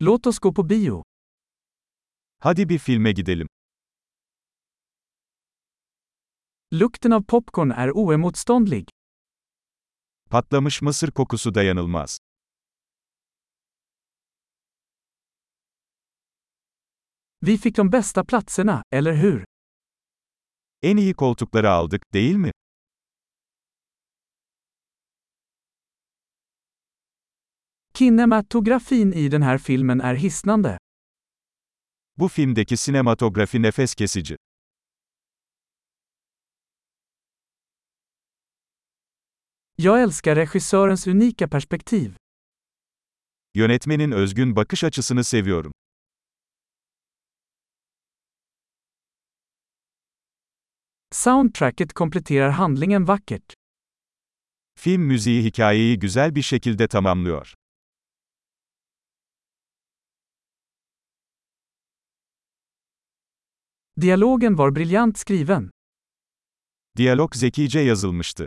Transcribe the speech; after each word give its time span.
Låt 0.00 0.26
oss 0.26 0.38
gå 0.38 0.52
på 0.52 0.62
bio. 0.62 1.02
Hadi 2.38 2.66
bir 2.68 2.78
filme 2.78 3.12
gidelim. 3.12 3.46
Lukten 6.72 7.12
av 7.12 7.22
popcorn 7.22 7.70
är 7.70 7.90
oemotståndlig. 7.96 8.88
Patlamış 10.30 10.82
mısır 10.82 11.10
kokusu 11.10 11.54
dayanılmaz. 11.54 12.18
Vi 17.42 17.58
fick 17.58 17.76
de 17.76 17.92
bästa 17.92 18.24
platserna, 18.24 18.82
eller 18.92 19.14
hur? 19.22 19.44
En 20.82 20.96
iyi 20.96 21.14
koltukları 21.14 21.70
aldık, 21.70 22.12
değil 22.14 22.34
mi? 22.36 22.50
Kinematografin 27.98 29.12
i 29.12 29.28
den 29.28 29.42
här 29.42 29.58
filmen 29.58 30.00
är 30.00 30.14
hisnande. 30.14 30.78
Bu 32.18 32.28
filmdeki 32.28 32.76
sinematografi 32.76 33.58
nefes 33.58 33.94
kesici. 33.94 34.36
Jag 39.76 40.02
älskar 40.02 40.36
regissörens 40.36 41.06
unika 41.06 41.48
perspektiv. 41.48 42.16
Yönetmenin 43.54 44.12
özgün 44.12 44.56
bakış 44.56 44.84
açısını 44.84 45.24
seviyorum. 45.24 45.72
Soundtracket 51.12 51.92
kompletterar 51.92 52.50
handlingen 52.52 53.08
vackert. 53.08 53.54
Film 54.78 55.02
müziği 55.02 55.44
hikayeyi 55.44 55.98
güzel 55.98 56.34
bir 56.34 56.42
şekilde 56.42 56.88
tamamlıyor. 56.88 57.54
Dialogen 64.00 64.58
var 64.58 64.70
briljant 64.70 65.18
skriven. 65.18 65.70
Diyalog 66.96 67.34
zekice 67.34 67.80
yazılmıştı. 67.80 68.46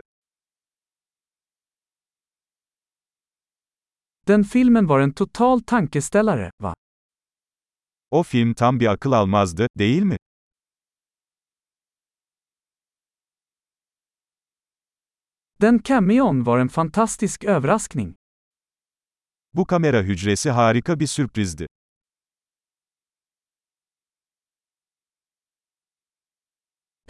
Den 4.28 4.42
filmen 4.42 4.88
var 4.88 5.00
en 5.00 5.12
total 5.12 5.58
tankeställare, 5.58 6.50
va? 6.60 6.74
O 8.10 8.22
film 8.22 8.54
tam 8.54 8.80
bir 8.80 8.86
akıl 8.86 9.12
almazdı, 9.12 9.66
değil 9.78 10.02
mi? 10.02 10.16
Den 15.60 15.80
cameon 15.84 16.46
var 16.46 16.60
en 16.60 16.68
fantastisk 16.68 17.44
överraskning. 17.44 18.14
Bu 19.54 19.66
kamera 19.66 20.02
hücresi 20.02 20.50
harika 20.50 21.00
bir 21.00 21.06
sürprizdi. 21.06 21.66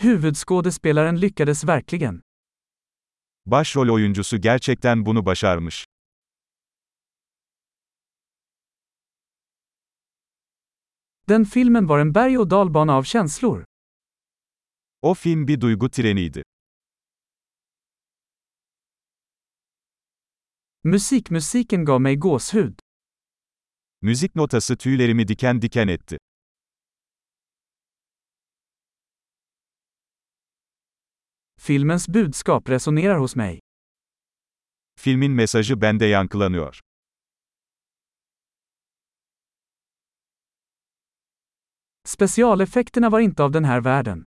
Huvudskådespelaren 0.03 1.21
lyckades 1.21 1.65
verkligen. 1.65 2.21
Başrol 3.47 3.89
oyuncusu 3.89 4.41
gerçekten 4.41 5.07
bunu 5.07 5.27
başarmış. 5.27 5.87
Den 11.29 11.45
filmen 11.45 11.89
var 11.89 12.01
en 12.01 12.15
berg 12.15 12.39
och 12.39 12.51
dalbana 12.51 12.93
av 12.93 13.03
känslor. 13.03 13.65
O 15.03 15.15
film 15.15 15.49
bir 15.49 15.61
duygu 15.61 15.91
treniydi. 15.91 16.43
Musikmusiken 20.85 21.85
gav 21.85 22.01
mig 22.01 22.21
gåshud. 22.21 22.79
Müzik 24.03 24.35
notası 24.35 24.77
tüylerimi 24.77 25.29
diken 25.29 25.63
diken 25.63 25.89
etti. 25.89 26.19
Filmens 31.67 32.09
budskap 32.09 32.69
resonerar 32.69 33.21
hos 33.21 33.37
mig. 33.37 33.61
Filmin 34.97 35.33
mesajı 35.33 35.81
bende 35.81 36.07
yankılanıyor. 36.07 36.81
Specialeffekterna 42.05 43.13
var 43.13 43.21
inte 43.21 43.43
av 43.43 43.53
den 43.53 43.65
här 43.65 43.85
världen. 43.85 44.25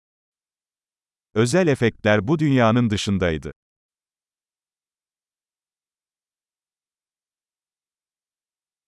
Özel 1.34 1.66
efektler 1.69 2.28
bu 2.28 2.38
dünyanın 2.38 2.91
dışındaydı. 2.91 3.53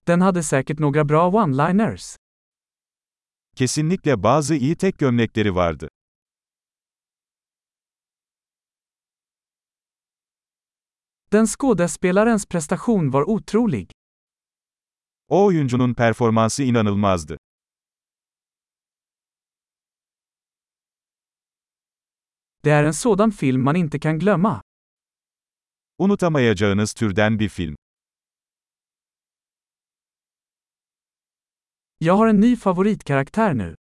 Den 0.06 0.20
hade 0.20 0.42
säkert 0.42 0.78
några 0.78 1.08
bra 1.08 1.28
one-liners. 1.28 2.16
Kesinlikle 3.56 4.22
bazı 4.22 4.54
iyi 4.54 4.76
tek 4.76 4.98
gömlekleri 4.98 5.54
vardı. 5.54 5.88
Den 11.32 11.46
skådespelarens 11.46 12.46
prestation 12.46 13.10
var 13.10 13.22
otrolig. 13.30 13.90
O 15.28 15.44
oyuncunun 15.46 15.94
performansı 15.94 16.62
inanılmazdı. 16.62 17.36
Det 22.64 22.70
är 22.70 22.84
en 22.84 22.92
sådan 22.92 23.30
film 23.30 23.62
man 23.62 23.76
inte 23.76 23.98
kan 23.98 24.18
glömma. 24.18 24.62
Unutamayacağınız 25.98 26.94
türden 26.94 27.38
bir 27.38 27.48
film. 27.48 27.76
Jag 32.00 32.16
har 32.16 32.26
en 32.28 32.40
ny 32.40 32.56
favoritkaraktär 32.56 33.54
nu. 33.54 33.74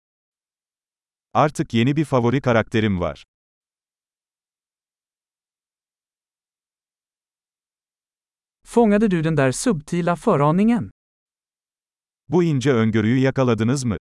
Artık 1.34 1.74
yeni 1.74 1.96
bir 1.96 2.04
favori 2.04 2.40
karakterim 2.40 3.00
var. 3.00 3.24
Fångade 8.76 9.08
du 9.08 9.22
den 9.22 9.36
där 9.36 9.52
subtila 9.52 10.16
föraningen? 10.16 10.90
Bu 12.26 12.44
ince 12.44 12.72
öngörüyü 12.72 13.18
yakaladınız 13.18 13.84
mı? 13.84 13.96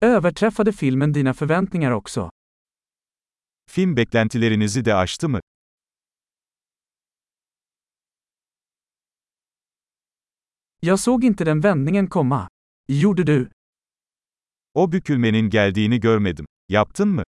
Överträffade 0.00 0.72
filmen 0.72 1.14
dina 1.14 1.34
förväntningar 1.34 1.90
också? 1.90 2.30
Film 3.70 3.96
beklentilerinizi 3.96 4.84
de 4.84 4.94
aştı 4.94 5.28
mı? 5.28 5.40
Jag 10.80 10.98
såg 10.98 11.24
inte 11.24 11.44
den 11.44 11.60
vändningen 11.60 12.06
komma. 12.06 12.48
Gjorde 12.88 13.26
du? 13.26 13.50
O 14.74 14.92
bükülmenin 14.92 15.50
geldiğini 15.50 16.00
görmedim. 16.00 16.46
Yaptın 16.68 17.08
mı? 17.08 17.22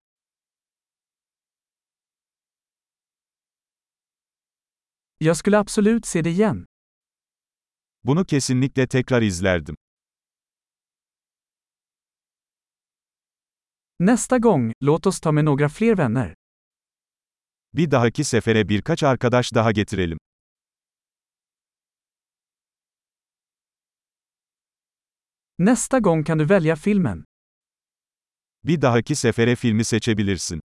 Jag 5.24 5.36
skulle 5.36 5.58
absolut 5.58 6.06
se 6.06 6.22
det 6.22 6.30
igen. 6.30 6.66
Bunu 8.04 8.24
kesinlikle 8.24 8.86
tekrar 8.86 9.22
izlerdim. 9.22 9.74
Nästa 13.98 14.38
gång, 14.38 14.72
låt 14.80 15.06
oss 15.06 15.20
ta 15.20 15.32
med 15.32 15.44
några 15.44 15.68
fler 15.68 15.94
vänner. 15.96 16.34
Bir 17.72 17.90
dahaki 17.90 18.24
sefere 18.24 18.68
birkaç 18.68 19.02
arkadaş 19.02 19.52
daha 19.54 19.72
getirelim. 19.72 20.18
Nästa 25.58 26.00
gång 26.00 26.26
kan 26.26 26.38
du 26.38 26.44
välja 26.44 26.76
filmen. 26.76 27.24
Bir 28.62 28.80
dahaki 28.82 29.16
sefere 29.16 29.56
filmi 29.56 29.84
seçebilirsin. 29.84 30.60